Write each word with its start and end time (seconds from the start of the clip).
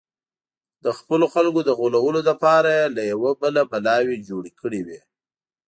د 0.83 0.87
خپلو 0.97 1.25
خلکو 1.33 1.59
د 1.63 1.69
غولولو 1.79 2.21
لپاره 2.29 2.69
یې 2.77 2.85
له 2.95 3.01
یوه 3.11 3.31
بله 3.41 3.61
بلاوې 3.71 4.15
جوړې 4.27 4.51
کړې 4.61 4.81
وې. 4.87 4.99